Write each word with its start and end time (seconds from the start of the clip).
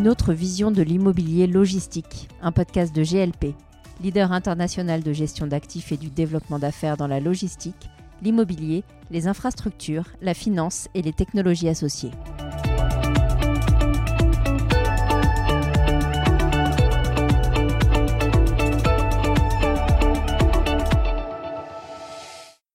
Une 0.00 0.08
autre 0.08 0.32
vision 0.32 0.70
de 0.70 0.80
l'immobilier 0.80 1.46
logistique, 1.46 2.30
un 2.40 2.52
podcast 2.52 2.96
de 2.96 3.02
GLP, 3.02 3.54
leader 4.02 4.32
international 4.32 5.02
de 5.02 5.12
gestion 5.12 5.46
d'actifs 5.46 5.92
et 5.92 5.98
du 5.98 6.08
développement 6.08 6.58
d'affaires 6.58 6.96
dans 6.96 7.06
la 7.06 7.20
logistique, 7.20 7.90
l'immobilier, 8.22 8.82
les 9.10 9.26
infrastructures, 9.26 10.06
la 10.22 10.32
finance 10.32 10.88
et 10.94 11.02
les 11.02 11.12
technologies 11.12 11.68
associées. 11.68 12.12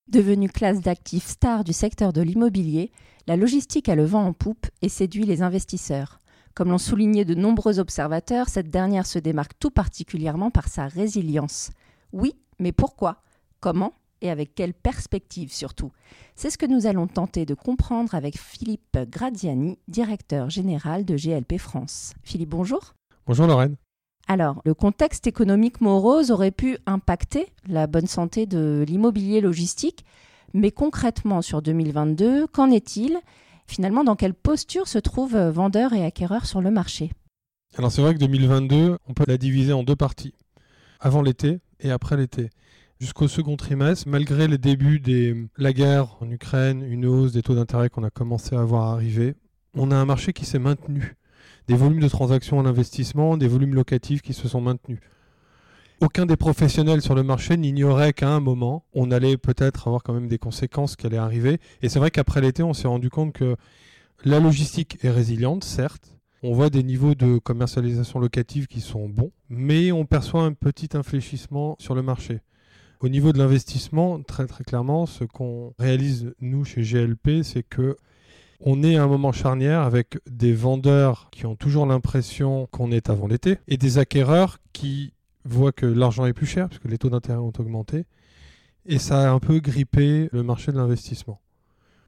Devenue 0.06 0.48
classe 0.48 0.80
d'actifs 0.80 1.26
star 1.26 1.64
du 1.64 1.72
secteur 1.72 2.12
de 2.12 2.22
l'immobilier, 2.22 2.92
la 3.26 3.34
logistique 3.34 3.88
a 3.88 3.96
le 3.96 4.04
vent 4.04 4.24
en 4.24 4.32
poupe 4.32 4.68
et 4.80 4.88
séduit 4.88 5.24
les 5.24 5.42
investisseurs. 5.42 6.20
Comme 6.56 6.70
l'ont 6.70 6.78
souligné 6.78 7.26
de 7.26 7.34
nombreux 7.34 7.80
observateurs, 7.80 8.48
cette 8.48 8.70
dernière 8.70 9.04
se 9.04 9.18
démarque 9.18 9.58
tout 9.60 9.70
particulièrement 9.70 10.50
par 10.50 10.68
sa 10.68 10.86
résilience. 10.86 11.70
Oui, 12.14 12.34
mais 12.58 12.72
pourquoi? 12.72 13.18
Comment? 13.60 13.92
Et 14.22 14.30
avec 14.30 14.54
quelle 14.54 14.72
perspective 14.72 15.52
surtout? 15.52 15.92
C'est 16.34 16.48
ce 16.48 16.56
que 16.56 16.64
nous 16.64 16.86
allons 16.86 17.08
tenter 17.08 17.44
de 17.44 17.52
comprendre 17.52 18.14
avec 18.14 18.38
Philippe 18.38 18.96
Graziani, 19.10 19.78
directeur 19.86 20.48
général 20.48 21.04
de 21.04 21.16
GLP 21.16 21.58
France. 21.58 22.14
Philippe, 22.22 22.48
bonjour. 22.48 22.94
Bonjour 23.26 23.46
Lorraine. 23.46 23.76
Alors, 24.26 24.62
le 24.64 24.72
contexte 24.72 25.26
économique 25.26 25.82
morose 25.82 26.30
aurait 26.30 26.50
pu 26.52 26.78
impacter 26.86 27.52
la 27.68 27.86
bonne 27.86 28.06
santé 28.06 28.46
de 28.46 28.82
l'immobilier 28.88 29.42
logistique, 29.42 30.06
mais 30.54 30.70
concrètement 30.70 31.42
sur 31.42 31.60
2022, 31.60 32.46
qu'en 32.46 32.70
est-il? 32.70 33.20
Finalement, 33.66 34.04
dans 34.04 34.16
quelle 34.16 34.34
posture 34.34 34.88
se 34.88 34.98
trouvent 34.98 35.36
vendeurs 35.36 35.92
et 35.92 36.04
acquéreurs 36.04 36.46
sur 36.46 36.60
le 36.60 36.70
marché? 36.70 37.10
Alors 37.76 37.92
c'est 37.92 38.00
vrai 38.00 38.14
que 38.14 38.18
2022, 38.20 38.98
on 39.06 39.14
peut 39.14 39.24
la 39.26 39.38
diviser 39.38 39.72
en 39.72 39.82
deux 39.82 39.96
parties. 39.96 40.34
Avant 41.00 41.22
l'été 41.22 41.58
et 41.80 41.90
après 41.90 42.16
l'été. 42.16 42.50
Jusqu'au 43.00 43.28
second 43.28 43.56
trimestre, 43.56 44.08
malgré 44.08 44.48
les 44.48 44.56
débuts 44.56 45.00
de 45.00 45.48
la 45.58 45.74
guerre 45.74 46.16
en 46.20 46.30
Ukraine, 46.30 46.82
une 46.82 47.04
hausse 47.04 47.32
des 47.32 47.42
taux 47.42 47.54
d'intérêt 47.54 47.90
qu'on 47.90 48.04
a 48.04 48.10
commencé 48.10 48.56
à 48.56 48.62
voir 48.64 48.84
arriver, 48.84 49.34
on 49.74 49.90
a 49.90 49.96
un 49.96 50.06
marché 50.06 50.32
qui 50.32 50.46
s'est 50.46 50.58
maintenu 50.58 51.16
des 51.68 51.74
volumes 51.74 52.00
de 52.00 52.08
transactions 52.08 52.58
en 52.58 52.64
investissement, 52.64 53.36
des 53.36 53.48
volumes 53.48 53.74
locatifs 53.74 54.22
qui 54.22 54.32
se 54.32 54.48
sont 54.48 54.60
maintenus. 54.60 55.00
Aucun 56.02 56.26
des 56.26 56.36
professionnels 56.36 57.00
sur 57.00 57.14
le 57.14 57.22
marché 57.22 57.56
n'ignorait 57.56 58.12
qu'à 58.12 58.28
un 58.28 58.40
moment, 58.40 58.84
on 58.92 59.10
allait 59.10 59.38
peut-être 59.38 59.88
avoir 59.88 60.02
quand 60.02 60.12
même 60.12 60.28
des 60.28 60.36
conséquences 60.36 60.94
qui 60.94 61.06
allaient 61.06 61.16
arriver. 61.16 61.58
Et 61.80 61.88
c'est 61.88 61.98
vrai 61.98 62.10
qu'après 62.10 62.42
l'été, 62.42 62.62
on 62.62 62.74
s'est 62.74 62.86
rendu 62.86 63.08
compte 63.08 63.32
que 63.32 63.56
la 64.22 64.38
logistique 64.38 64.98
est 65.02 65.10
résiliente, 65.10 65.64
certes. 65.64 66.14
On 66.42 66.52
voit 66.52 66.68
des 66.68 66.82
niveaux 66.82 67.14
de 67.14 67.38
commercialisation 67.38 68.20
locative 68.20 68.66
qui 68.66 68.82
sont 68.82 69.08
bons, 69.08 69.32
mais 69.48 69.90
on 69.90 70.04
perçoit 70.04 70.42
un 70.42 70.52
petit 70.52 70.90
infléchissement 70.92 71.76
sur 71.78 71.94
le 71.94 72.02
marché. 72.02 72.40
Au 73.00 73.08
niveau 73.08 73.32
de 73.32 73.38
l'investissement, 73.38 74.22
très 74.22 74.46
très 74.46 74.64
clairement, 74.64 75.06
ce 75.06 75.24
qu'on 75.24 75.72
réalise 75.78 76.34
nous 76.40 76.66
chez 76.66 76.82
GLP, 76.82 77.42
c'est 77.42 77.62
que 77.62 77.96
on 78.60 78.82
est 78.82 78.96
à 78.96 79.02
un 79.02 79.06
moment 79.06 79.32
charnière 79.32 79.80
avec 79.80 80.18
des 80.30 80.52
vendeurs 80.52 81.28
qui 81.30 81.46
ont 81.46 81.56
toujours 81.56 81.86
l'impression 81.86 82.68
qu'on 82.70 82.90
est 82.90 83.10
avant 83.10 83.26
l'été 83.26 83.58
et 83.68 83.76
des 83.76 83.98
acquéreurs 83.98 84.58
qui 84.72 85.12
voient 85.48 85.72
que 85.72 85.86
l'argent 85.86 86.26
est 86.26 86.32
plus 86.32 86.46
cher 86.46 86.68
puisque 86.68 86.88
les 86.88 86.98
taux 86.98 87.10
d'intérêt 87.10 87.38
ont 87.38 87.52
augmenté 87.58 88.06
et 88.86 88.98
ça 88.98 89.28
a 89.28 89.32
un 89.32 89.38
peu 89.38 89.58
grippé 89.60 90.28
le 90.32 90.42
marché 90.42 90.72
de 90.72 90.76
l'investissement. 90.76 91.40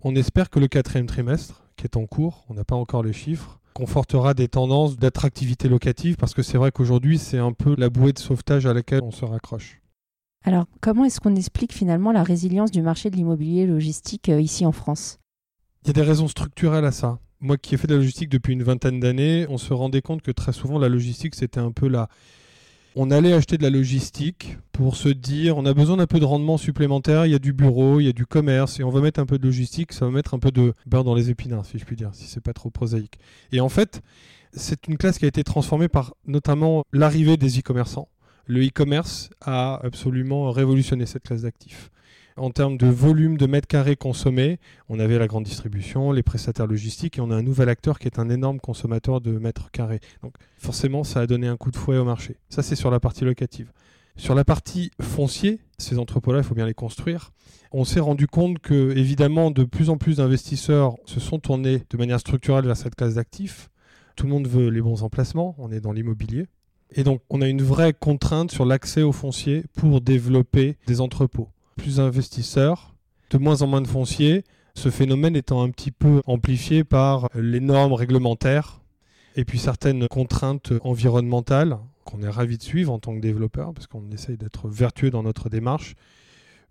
On 0.03 0.15
espère 0.15 0.49
que 0.49 0.61
le 0.61 0.69
quatrième 0.69 1.07
trimestre, 1.07 1.65
qui 1.77 1.85
est 1.85 1.97
en 1.97 2.07
cours, 2.07 2.45
on 2.49 2.55
n'a 2.55 2.65
pas 2.65 2.77
encore 2.77 3.03
les 3.03 3.13
chiffres, 3.13 3.59
confortera 3.75 4.35
des 4.35 4.49
tendances 4.49 4.97
d'attractivité 4.97 5.69
locative 5.69 6.17
parce 6.17 6.35
que 6.35 6.43
c'est 6.43 6.59
vrai 6.59 6.73
qu'aujourd'hui 6.73 7.19
c'est 7.19 7.39
un 7.39 7.53
peu 7.53 7.75
la 7.79 7.91
bouée 7.91 8.13
de 8.13 8.19
sauvetage 8.19 8.67
à 8.67 8.75
laquelle 8.75 9.03
on 9.03 9.11
se 9.11 9.25
raccroche. 9.25 9.81
Alors 10.45 10.67
comment 10.81 11.05
est-ce 11.05 11.21
qu'on 11.21 11.37
explique 11.37 11.73
finalement 11.73 12.13
la 12.13 12.23
résilience 12.23 12.71
du 12.71 12.83
marché 12.83 13.11
de 13.11 13.17
l'immobilier 13.17 13.67
logistique 13.67 14.29
euh, 14.29 14.41
ici 14.41 14.67
en 14.67 14.73
France? 14.73 15.19
Il 15.83 15.89
y 15.89 15.91
a 15.91 15.93
des 15.93 16.03
raisons 16.03 16.29
structurelles 16.29 16.85
à 16.85 16.93
ça. 16.93 17.19
Moi 17.41 17.57
qui 17.57 17.75
ai 17.75 17.79
fait 17.79 17.87
de 17.87 17.95
la 17.95 17.99
logistique 17.99 18.31
depuis 18.31 18.53
une 18.53 18.65
vingtaine 18.65 18.99
d'années, 18.99 19.47
on 19.49 19.59
se 19.59 19.73
rendait 19.73 20.03
compte 20.03 20.23
que 20.23 20.33
très 20.33 20.53
souvent 20.53 20.79
la 20.79 20.89
logistique 20.89 21.35
c'était 21.35 21.61
un 21.61 21.73
peu 21.73 21.89
là. 21.89 22.09
On 22.97 23.11
allait 23.11 23.33
acheter 23.33 23.59
de 23.59 23.63
la 23.63 23.71
logistique 23.71 24.57
pour 24.73 24.97
se 24.97 25.09
dire 25.09 25.57
on 25.57 25.67
a 25.67 25.75
besoin 25.75 25.99
d'un 25.99 26.07
peu 26.07 26.19
de 26.19 26.25
rendement 26.25 26.57
supplémentaire, 26.57 27.27
il 27.27 27.33
y 27.33 27.35
a 27.35 27.39
du 27.39 27.53
bureau, 27.53 28.01
il 28.01 28.07
y 28.07 28.09
a 28.09 28.13
du 28.13 28.27
commerce 28.27 28.81
et 28.81 28.85
on 28.85 28.91
va 28.91 29.01
mettre 29.01 29.21
un 29.21 29.27
peu 29.27 29.39
de 29.39 29.45
logistique, 29.45 29.93
ça 29.93 30.07
va 30.07 30.11
mettre 30.11 30.35
un 30.35 30.39
peu 30.39 30.51
de 30.51 30.73
beurre 30.87 31.05
dans 31.05 31.15
les 31.15 31.31
épinards 31.31 31.67
si 31.67 31.79
je 31.79 31.85
puis 31.85 31.97
dire, 31.97 32.11
si 32.13 32.27
c'est 32.27 32.41
pas 32.41 32.53
trop 32.53 32.71
prosaïque. 32.71 33.19
Et 33.53 33.61
en 33.61 33.69
fait, 33.69 34.01
c'est 34.53 34.89
une 34.89 34.97
classe 34.97 35.19
qui 35.19 35.27
a 35.27 35.29
été 35.29 35.45
transformée 35.45 35.89
par 35.89 36.15
notamment 36.27 36.85
l'arrivée 36.93 37.37
des 37.37 37.59
e-commerçants. 37.59 38.09
Le 38.47 38.67
e-commerce 38.67 39.31
a 39.43 39.79
absolument 39.85 40.51
révolutionné 40.51 41.05
cette 41.05 41.25
classe 41.25 41.43
d'actifs 41.43 41.91
en 42.39 42.51
termes 42.51 42.77
de 42.77 42.87
volume 42.87 43.37
de 43.37 43.47
mètres 43.47 43.67
carrés 43.67 43.97
consommés, 43.97 44.59
on 44.89 44.99
avait 44.99 45.19
la 45.19 45.27
grande 45.27 45.45
distribution, 45.45 46.13
les 46.13 46.23
prestataires 46.23 46.67
logistiques, 46.67 47.19
et 47.19 47.21
on 47.21 47.31
a 47.31 47.37
un 47.37 47.43
nouvel 47.43 47.69
acteur 47.69 47.99
qui 47.99 48.07
est 48.07 48.19
un 48.19 48.31
énorme 48.31 48.61
consommateur 48.61 49.21
de 49.21 49.33
mètres 49.33 49.71
carrés. 49.71 50.01
Donc 50.23 50.35
forcément, 50.57 51.05
ça 51.05 51.21
a 51.21 51.27
donné 51.27 51.47
un 51.47 51.57
coup 51.57 51.71
de 51.71 51.77
fouet 51.77 51.99
au 51.99 52.05
marché. 52.05 52.37
Ça, 52.49 52.63
c'est 52.63 52.77
sur 52.77 52.91
la 52.91 53.01
partie 53.01 53.25
locative. 53.25 53.73
Sur 54.17 54.35
la 54.35 54.45
partie 54.45 54.91
foncier, 55.01 55.61
ces 55.79 55.99
entrepôts-là, 55.99 56.39
il 56.39 56.45
faut 56.45 56.55
bien 56.55 56.67
les 56.67 56.75
construire. 56.75 57.31
On 57.71 57.85
s'est 57.85 58.01
rendu 58.01 58.27
compte 58.27 58.59
que, 58.59 58.97
évidemment, 58.97 59.51
de 59.51 59.65
plus 59.65 59.91
en 59.91 59.97
plus 59.97 60.17
d'investisseurs 60.17 60.97
se 61.05 61.21
sont 61.21 61.39
tournés 61.39 61.83
de 61.91 61.97
manière 61.97 62.19
structurelle 62.19 62.65
vers 62.65 62.77
cette 62.77 62.97
classe 62.97 63.15
d'actifs. 63.15 63.71
Tout 64.17 64.27
le 64.27 64.33
monde 64.33 64.49
veut 64.49 64.71
les 64.71 64.81
bons 64.81 65.05
emplacements, 65.05 65.55
on 65.59 65.71
est 65.71 65.81
dans 65.81 65.93
l'immobilier. 65.93 66.47
Et 66.93 67.05
donc, 67.05 67.21
on 67.31 67.43
a 67.43 67.49
une 67.49 67.63
vraie 67.63 67.93
contrainte 67.93 68.51
sur 68.51 68.65
l'accès 68.65 69.03
au 69.03 69.13
foncier 69.13 69.65
pour 69.75 70.01
développer 70.01 70.77
des 70.87 71.01
entrepôts 71.01 71.51
plus 71.79 71.97
d'investisseurs, 71.97 72.95
de 73.31 73.39
moins 73.39 73.63
en 73.63 73.67
moins 73.67 73.81
de 73.81 73.87
fonciers, 73.87 74.45
ce 74.75 74.91
phénomène 74.91 75.35
étant 75.35 75.63
un 75.63 75.71
petit 75.71 75.91
peu 75.91 76.21
amplifié 76.27 76.85
par 76.85 77.31
les 77.35 77.61
normes 77.61 77.95
réglementaires 77.95 78.81
et 79.37 79.45
puis 79.45 79.59
certaines 79.59 80.07
contraintes 80.09 80.73
environnementales 80.83 81.79
qu'on 82.05 82.23
est 82.23 82.29
ravi 82.29 82.59
de 82.59 82.63
suivre 82.63 82.93
en 82.93 82.99
tant 82.99 83.15
que 83.15 83.21
développeur 83.21 83.73
parce 83.73 83.87
qu'on 83.87 84.11
essaye 84.11 84.37
d'être 84.37 84.69
vertueux 84.69 85.11
dans 85.11 85.23
notre 85.23 85.49
démarche. 85.49 85.95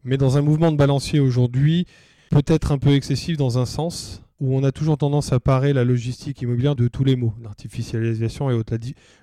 Mais 0.03 0.17
dans 0.17 0.37
un 0.37 0.41
mouvement 0.41 0.71
de 0.71 0.77
balancier 0.77 1.19
aujourd'hui, 1.19 1.85
peut-être 2.29 2.71
un 2.71 2.77
peu 2.77 2.93
excessif 2.93 3.37
dans 3.37 3.57
un 3.57 3.65
sens, 3.65 4.21
où 4.39 4.55
on 4.55 4.63
a 4.63 4.71
toujours 4.71 4.97
tendance 4.97 5.33
à 5.33 5.39
parer 5.39 5.73
la 5.73 5.83
logistique 5.83 6.41
immobilière 6.41 6.75
de 6.75 6.87
tous 6.87 7.03
les 7.03 7.15
mots, 7.15 7.33
l'artificialisation 7.41 8.51
et 8.51 8.53
autres. 8.53 8.75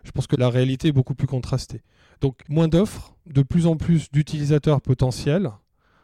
Je 0.03 0.11
pense 0.11 0.27
que 0.27 0.37
la 0.37 0.51
réalité 0.51 0.89
est 0.89 0.93
beaucoup 0.93 1.15
plus 1.15 1.29
contrastée. 1.29 1.83
Donc 2.21 2.41
moins 2.49 2.69
d'offres, 2.69 3.15
de 3.27 3.43
plus 3.43 3.67
en 3.67 3.77
plus 3.77 4.11
d'utilisateurs 4.11 4.81
potentiels, 4.81 5.51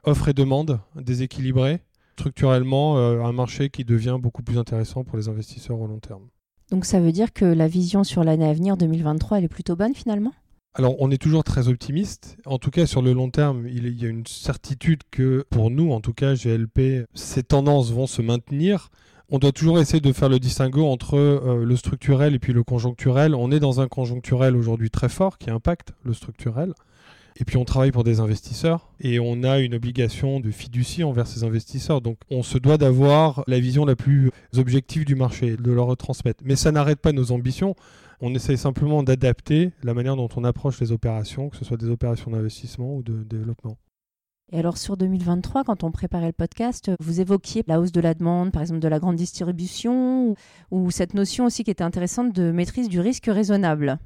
offre 0.05 0.29
et 0.29 0.33
demande 0.33 0.81
déséquilibrée, 0.95 1.81
structurellement 2.17 2.99
euh, 2.99 3.23
un 3.23 3.33
marché 3.33 3.71
qui 3.71 3.85
devient 3.85 4.19
beaucoup 4.21 4.43
plus 4.43 4.59
intéressant 4.59 5.05
pour 5.05 5.17
les 5.17 5.29
investisseurs 5.29 5.81
au 5.81 5.87
long 5.87 5.99
terme. 5.99 6.29
Donc 6.71 6.85
ça 6.85 7.01
veut 7.01 7.13
dire 7.13 7.33
que 7.33 7.45
la 7.45 7.67
vision 7.67 8.05
sur 8.05 8.23
l'année 8.23 8.49
à 8.49 8.53
venir 8.53 8.77
2023, 8.77 9.39
elle 9.39 9.45
est 9.45 9.49
plutôt 9.49 9.77
bonne 9.77 9.95
finalement? 9.95 10.33
Alors, 10.75 10.95
on 11.01 11.11
est 11.11 11.21
toujours 11.21 11.43
très 11.43 11.67
optimiste. 11.67 12.37
En 12.47 12.59
tout 12.59 12.71
cas, 12.71 12.87
sur 12.87 13.03
le 13.03 13.13
long 13.13 13.29
terme, 13.29 13.67
il 13.67 14.01
y 14.01 14.07
a 14.07 14.09
une 14.09 14.25
certitude 14.25 15.03
que, 15.11 15.45
pour 15.51 15.69
nous, 15.69 15.91
en 15.91 16.01
tout 16.01 16.13
cas, 16.13 16.35
GLP, 16.35 17.07
ces 17.13 17.43
tendances 17.43 17.91
vont 17.91 18.07
se 18.07 18.23
maintenir. 18.23 18.91
On 19.31 19.39
doit 19.39 19.51
toujours 19.51 19.81
essayer 19.81 20.01
de 20.01 20.13
faire 20.13 20.29
le 20.29 20.39
distinguo 20.39 20.87
entre 20.87 21.17
euh, 21.17 21.65
le 21.65 21.77
structurel 21.77 22.35
et 22.35 22.39
puis 22.39 22.53
le 22.53 22.63
conjoncturel. 22.63 23.35
On 23.35 23.51
est 23.51 23.59
dans 23.59 23.81
un 23.81 23.89
conjoncturel 23.89 24.57
aujourd'hui 24.57 24.91
très 24.91 25.09
fort 25.09 25.39
qui 25.39 25.51
impacte 25.51 25.93
le 26.05 26.15
structurel. 26.15 26.73
Et 27.37 27.45
puis 27.45 27.57
on 27.57 27.65
travaille 27.65 27.93
pour 27.93 28.05
des 28.05 28.21
investisseurs 28.21 28.93
et 29.01 29.19
on 29.21 29.43
a 29.45 29.61
une 29.61 29.75
obligation 29.75 30.41
de 30.41 30.51
fiducie 30.51 31.05
envers 31.05 31.27
ces 31.27 31.45
investisseurs. 31.45 32.01
Donc 32.01 32.19
on 32.31 32.43
se 32.43 32.59
doit 32.59 32.77
d'avoir 32.77 33.45
la 33.47 33.61
vision 33.61 33.85
la 33.85 33.97
plus 33.97 34.31
objective 34.57 35.05
du 35.05 35.15
marché, 35.15 35.57
de 35.57 35.73
leur 35.73 35.87
retransmettre. 35.87 36.43
Mais 36.45 36.57
ça 36.57 36.73
n'arrête 36.73 37.01
pas 37.01 37.13
nos 37.13 37.33
ambitions. 37.33 37.75
On 38.21 38.35
essaye 38.35 38.59
simplement 38.59 39.03
d'adapter 39.03 39.73
la 39.83 39.95
manière 39.95 40.17
dont 40.17 40.29
on 40.37 40.45
approche 40.45 40.81
les 40.81 40.93
opérations, 40.93 41.49
que 41.49 41.57
ce 41.57 41.65
soit 41.65 41.79
des 41.79 41.89
opérations 41.89 42.31
d'investissement 42.31 42.97
ou 42.97 43.03
de 43.03 43.23
développement. 43.23 43.79
Et 44.53 44.59
alors 44.59 44.79
sur 44.79 44.97
2023, 44.97 45.63
quand 45.63 45.85
on 45.85 45.93
préparait 45.93 46.27
le 46.27 46.33
podcast, 46.33 46.91
vous 46.99 47.21
évoquiez 47.21 47.63
la 47.69 47.81
hausse 47.81 47.93
de 47.93 48.01
la 48.01 48.15
demande, 48.15 48.51
par 48.51 48.63
exemple 48.63 48.81
de 48.81 48.89
la 48.89 48.99
grande 48.99 49.15
distribution, 49.15 50.35
ou 50.73 50.91
cette 50.91 51.15
notion 51.15 51.45
aussi 51.47 51.63
qui 51.63 51.71
était 51.71 51.85
intéressante 51.85 52.35
de 52.35 52.51
maîtrise 52.51 52.89
du 52.89 52.99
risque 52.99 53.27
raisonnable. 53.27 53.99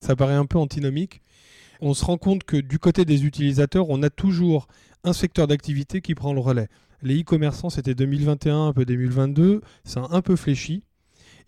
Ça 0.00 0.14
paraît 0.14 0.34
un 0.34 0.46
peu 0.46 0.58
antinomique, 0.58 1.20
on 1.80 1.94
se 1.94 2.04
rend 2.04 2.18
compte 2.18 2.44
que 2.44 2.56
du 2.56 2.78
côté 2.78 3.04
des 3.04 3.24
utilisateurs, 3.24 3.88
on 3.88 4.02
a 4.02 4.10
toujours 4.10 4.68
un 5.04 5.12
secteur 5.12 5.46
d'activité 5.46 6.00
qui 6.00 6.14
prend 6.14 6.32
le 6.32 6.40
relais. 6.40 6.68
Les 7.02 7.20
e-commerçants, 7.20 7.70
c'était 7.70 7.94
2021, 7.94 8.68
un 8.68 8.72
peu 8.72 8.84
2022, 8.84 9.62
c'est 9.84 10.00
un 10.00 10.20
peu 10.20 10.36
fléchi. 10.36 10.84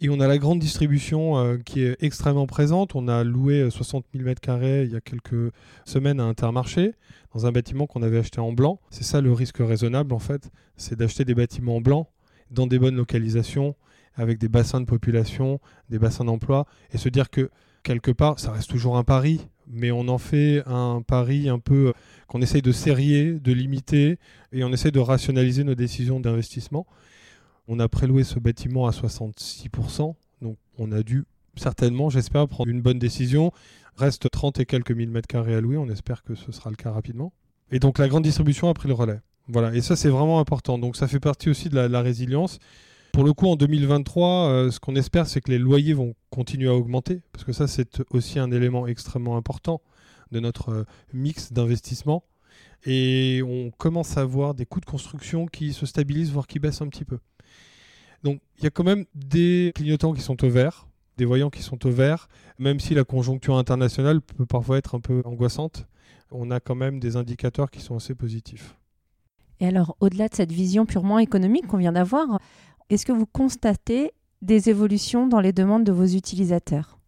Et 0.01 0.09
on 0.09 0.19
a 0.19 0.27
la 0.27 0.39
grande 0.39 0.59
distribution 0.59 1.39
euh, 1.39 1.59
qui 1.59 1.83
est 1.83 1.97
extrêmement 2.03 2.47
présente. 2.47 2.97
On 2.97 3.07
a 3.07 3.23
loué 3.23 3.71
60 3.71 4.05
000 4.15 4.29
m2 4.29 4.87
il 4.87 4.93
y 4.93 4.97
a 4.97 5.01
quelques 5.01 5.53
semaines 5.85 6.19
à 6.19 6.25
Intermarché, 6.25 6.95
dans 7.35 7.47
un 7.47 7.53
bâtiment 7.53 7.87
qu'on 7.87 8.03
avait 8.03 8.19
acheté 8.19 8.41
en 8.41 8.53
blanc. 8.53 8.81
C'est 8.91 9.05
ça 9.05 9.21
le 9.21 9.33
risque 9.33 9.59
raisonnable 9.59 10.13
en 10.13 10.19
fait, 10.19 10.51
c'est 10.77 10.99
d'acheter 10.99 11.25
des 11.25 11.35
bâtiments 11.35 11.77
en 11.77 11.81
blanc, 11.81 12.09
dans 12.51 12.67
des 12.67 12.79
bonnes 12.79 12.97
localisations, 12.97 13.77
avec 14.15 14.39
des 14.39 14.49
bassins 14.49 14.81
de 14.81 14.87
population, 14.87 15.61
des 15.89 15.99
bassins 15.99 16.25
d'emploi, 16.25 16.67
et 16.93 16.99
se 16.99 17.09
dire 17.09 17.31
que 17.31 17.51
quelque 17.83 18.11
part, 18.11 18.41
ça 18.41 18.53
reste 18.53 18.71
toujours 18.71 18.97
un 18.97 19.05
pari, 19.05 19.47
mais 19.67 19.91
on 19.91 20.09
en 20.09 20.19
fait 20.19 20.63
un 20.67 21.03
pari 21.03 21.49
un 21.49 21.59
peu 21.59 21.89
euh, 21.89 21.93
qu'on 22.27 22.43
essaye 22.43 22.63
de 22.63 22.73
serrer, 22.73 23.33
de 23.33 23.53
limiter, 23.53 24.19
et 24.53 24.65
on 24.65 24.73
essaye 24.73 24.93
de 24.93 25.01
rationaliser 25.01 25.65
nos 25.65 25.75
décisions 25.75 26.21
d'investissement. 26.21 26.87
On 27.69 27.79
a 27.79 27.89
préloué 27.89 28.25
ce 28.25 28.39
bâtiment 28.39 28.87
à 28.87 28.91
66%, 28.91 30.15
donc 30.41 30.57
on 30.79 30.93
a 30.93 31.03
dû 31.03 31.25
certainement, 31.57 32.11
j'espère, 32.11 32.49
prendre 32.49 32.71
une 32.71 32.83
bonne 32.83 32.99
décision. 32.99 33.53
Reste 33.97 34.31
30 34.31 34.61
et 34.61 34.67
quelques 34.67 34.93
mille 34.93 35.11
mètres 35.11 35.29
carrés 35.29 35.55
à 35.55 35.61
louer, 35.61 35.77
on 35.77 35.89
espère 35.89 36.23
que 36.23 36.35
ce 36.35 36.51
sera 36.53 36.71
le 36.71 36.77
cas 36.77 36.91
rapidement. 36.91 37.33
Et 37.71 37.79
donc 37.79 37.99
la 37.99 38.09
grande 38.09 38.25
distribution 38.25 38.69
a 38.69 38.75
pris 38.75 38.89
le 38.89 38.95
relais. 38.95 39.21
Voilà, 39.49 39.75
et 39.75 39.81
ça 39.81 39.97
c'est 39.97 40.09
vraiment 40.09 40.41
important. 40.41 40.79
Donc 40.79 40.97
ça 40.97 41.09
fait 41.09 41.21
partie 41.21 41.51
aussi 41.51 41.69
de 41.69 41.79
la, 41.79 42.01
résilience. 42.01 42.59
Pour 43.13 43.25
le 43.25 43.35
coup, 43.35 43.47
en 43.47 43.57
2023, 43.57 44.49
euh, 44.49 44.71
ce 44.71 44.81
qu'on 44.81 44.97
espère, 44.97 45.27
c'est 45.27 45.43
que 45.43 45.51
les 45.51 45.59
loyers 45.59 45.93
vont 45.93 46.15
continuer 46.31 46.71
à 46.71 46.75
augmenter, 46.75 47.21
parce 47.33 47.45
que 47.45 47.53
ça 47.53 47.67
c'est 47.67 48.03
aussi 48.11 48.39
un 48.39 48.51
élément 48.51 48.87
extrêmement 48.87 49.37
important 49.37 49.83
de 50.31 50.41
notre 50.41 50.71
euh, 50.71 50.85
mix 51.13 51.53
d'investissement. 51.53 52.25
Et 52.87 53.43
on 53.47 53.71
commence 53.71 54.17
à 54.17 54.25
voir 54.25 54.55
des 54.55 54.65
coûts 54.65 54.81
de 54.81 54.87
construction 54.87 55.45
qui 55.47 55.75
se 55.75 55.85
stabilisent, 55.85 56.33
voire 56.33 56.47
qui 56.47 56.59
baissent 56.59 56.81
un 56.81 56.89
petit 56.89 57.05
peu. 57.05 57.19
Donc 58.23 58.41
il 58.57 58.65
y 58.65 58.67
a 58.67 58.71
quand 58.71 58.85
même 58.85 59.05
des 59.15 59.73
clignotants 59.75 60.15
qui 60.15 60.23
sont 60.23 60.43
au 60.43 60.49
vert, 60.49 60.89
des 61.19 61.27
voyants 61.27 61.51
qui 61.51 61.63
sont 61.63 61.87
au 61.87 61.91
vert, 61.91 62.31
même 62.59 62.81
si 62.81 62.95
la 62.95 63.05
conjoncture 63.05 63.59
internationale 63.59 64.23
peut 64.23 64.47
parfois 64.47 64.79
être 64.79 64.95
un 64.95 65.01
peu 65.01 65.21
angoissante, 65.27 65.87
on 66.31 66.51
a 66.51 66.61
quand 66.61 66.77
même 66.77 66.99
des 66.99 67.17
indicateurs 67.17 67.71
qui 67.71 67.81
sont 67.81 67.97
assez 67.97 68.15
positifs. 68.15 68.75
Et 69.61 69.67
alors, 69.67 69.97
au-delà 70.01 70.29
de 70.29 70.35
cette 70.35 70.51
vision 70.51 70.87
purement 70.87 71.21
économique 71.21 71.69
qu'on 71.69 71.77
vient 71.77 71.93
d'avoir, 71.93 72.41
est-ce 72.95 73.07
que 73.07 73.13
vous 73.13 73.27
constatez 73.27 74.13
des 74.43 74.69
évolutions 74.69 75.27
dans 75.27 75.41
les 75.41 75.53
demandes 75.53 75.85
de 75.85 75.93
vos 75.93 76.05
utilisateurs? 76.05 76.99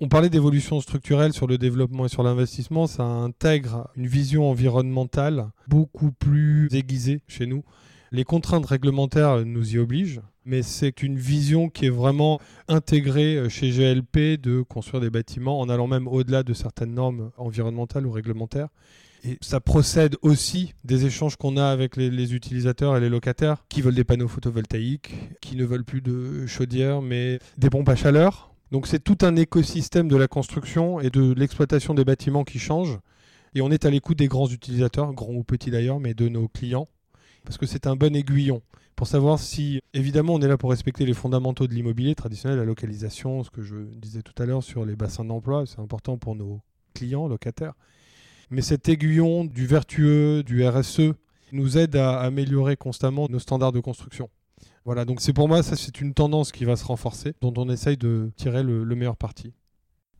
On 0.00 0.08
parlait 0.08 0.28
d'évolution 0.28 0.80
structurelle 0.80 1.32
sur 1.32 1.46
le 1.46 1.58
développement 1.58 2.06
et 2.06 2.08
sur 2.08 2.22
l'investissement, 2.22 2.86
ça 2.86 3.04
intègre 3.04 3.88
une 3.96 4.06
vision 4.06 4.50
environnementale 4.50 5.48
beaucoup 5.68 6.12
plus 6.12 6.68
aiguisée 6.72 7.22
chez 7.28 7.46
nous. 7.46 7.62
Les 8.10 8.24
contraintes 8.24 8.66
réglementaires 8.66 9.46
nous 9.46 9.74
y 9.74 9.78
obligent, 9.78 10.20
mais 10.44 10.62
c'est 10.62 11.02
une 11.02 11.16
vision 11.16 11.70
qui 11.70 11.86
est 11.86 11.90
vraiment 11.90 12.40
intégrée 12.68 13.48
chez 13.48 13.70
GLP 13.70 14.38
de 14.38 14.60
construire 14.62 15.00
des 15.00 15.08
bâtiments 15.08 15.60
en 15.60 15.68
allant 15.68 15.86
même 15.86 16.08
au-delà 16.08 16.42
de 16.42 16.52
certaines 16.52 16.92
normes 16.92 17.30
environnementales 17.38 18.06
ou 18.06 18.10
réglementaires. 18.10 18.68
Et 19.24 19.38
ça 19.40 19.60
procède 19.60 20.16
aussi 20.22 20.74
des 20.84 21.06
échanges 21.06 21.36
qu'on 21.36 21.56
a 21.56 21.66
avec 21.66 21.96
les, 21.96 22.34
utilisateurs 22.34 22.96
et 22.96 23.00
les 23.00 23.08
locataires 23.08 23.64
qui 23.68 23.80
veulent 23.80 23.94
des 23.94 24.04
panneaux 24.04 24.26
photovoltaïques, 24.26 25.14
qui 25.40 25.54
ne 25.54 25.64
veulent 25.64 25.84
plus 25.84 26.00
de 26.00 26.46
chaudières 26.46 27.02
mais 27.02 27.38
des 27.56 27.70
pompes 27.70 27.88
à 27.88 27.94
chaleur. 27.94 28.52
Donc 28.72 28.86
c'est 28.86 28.98
tout 28.98 29.18
un 29.22 29.36
écosystème 29.36 30.08
de 30.08 30.16
la 30.16 30.26
construction 30.26 30.98
et 31.00 31.10
de 31.10 31.32
l'exploitation 31.34 31.94
des 31.94 32.04
bâtiments 32.04 32.42
qui 32.42 32.58
change. 32.58 32.98
Et 33.54 33.60
on 33.60 33.70
est 33.70 33.84
à 33.84 33.90
l'écoute 33.90 34.18
des 34.18 34.28
grands 34.28 34.48
utilisateurs, 34.48 35.12
grands 35.12 35.34
ou 35.34 35.44
petits 35.44 35.70
d'ailleurs, 35.70 36.00
mais 36.00 36.14
de 36.14 36.28
nos 36.28 36.48
clients, 36.48 36.88
parce 37.44 37.58
que 37.58 37.66
c'est 37.66 37.86
un 37.86 37.96
bon 37.96 38.16
aiguillon 38.16 38.62
pour 38.96 39.06
savoir 39.06 39.38
si, 39.38 39.80
évidemment, 39.94 40.34
on 40.34 40.40
est 40.40 40.48
là 40.48 40.56
pour 40.56 40.70
respecter 40.70 41.04
les 41.04 41.14
fondamentaux 41.14 41.66
de 41.66 41.74
l'immobilier 41.74 42.14
traditionnel, 42.14 42.58
la 42.58 42.64
localisation, 42.64 43.42
ce 43.42 43.50
que 43.50 43.62
je 43.62 43.76
disais 43.96 44.22
tout 44.22 44.40
à 44.40 44.46
l'heure 44.46 44.62
sur 44.62 44.84
les 44.84 44.96
bassins 44.96 45.24
d'emploi, 45.24 45.64
c'est 45.66 45.80
important 45.80 46.18
pour 46.18 46.34
nos 46.36 46.60
clients, 46.94 47.26
locataires. 47.26 47.74
Mais 48.52 48.60
cet 48.60 48.86
aiguillon 48.90 49.46
du 49.46 49.66
vertueux, 49.66 50.42
du 50.42 50.66
RSE, 50.66 51.14
nous 51.52 51.78
aide 51.78 51.96
à 51.96 52.20
améliorer 52.20 52.76
constamment 52.76 53.26
nos 53.30 53.38
standards 53.38 53.72
de 53.72 53.80
construction. 53.80 54.28
Voilà, 54.84 55.06
donc 55.06 55.22
c'est 55.22 55.32
pour 55.32 55.48
moi, 55.48 55.62
ça 55.62 55.74
c'est 55.74 56.02
une 56.02 56.12
tendance 56.12 56.52
qui 56.52 56.66
va 56.66 56.76
se 56.76 56.84
renforcer, 56.84 57.32
dont 57.40 57.54
on 57.56 57.70
essaye 57.70 57.96
de 57.96 58.30
tirer 58.36 58.62
le, 58.62 58.84
meilleur 58.94 59.16
parti. 59.16 59.54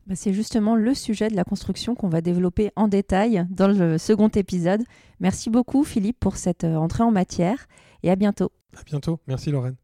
Bah, 0.07 0.15
c'est 0.17 0.33
justement 0.33 0.77
le 0.77 0.95
sujet 0.95 1.29
de 1.29 1.37
la 1.37 1.45
construction 1.45 1.95
qu'on 1.95 2.09
va 2.09 2.23
développer 2.23 2.71
en 2.75 2.89
détail 2.89 3.47
dans 3.51 3.69
le 3.69 3.99
second 3.99 4.29
épisode. 4.29 4.83
Merci 5.21 5.51
beaucoup 5.51 5.85
Philippe 5.85 6.19
pour 6.19 6.37
cette 6.37 6.65
euh, 6.65 6.77
entrée 6.77 7.03
en 7.03 7.11
matière 7.11 7.67
et 8.03 8.11
à 8.11 8.17
bientôt. 8.17 8.51
À 8.75 8.83
bientôt. 8.83 9.21
Merci 9.27 9.51
Lorraine. 9.51 9.77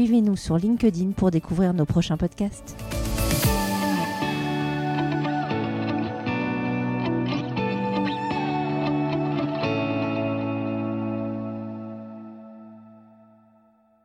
Suivez-nous 0.00 0.36
sur 0.36 0.56
LinkedIn 0.56 1.10
pour 1.10 1.30
découvrir 1.30 1.74
nos 1.74 1.84
prochains 1.84 2.16
podcasts. 2.16 2.74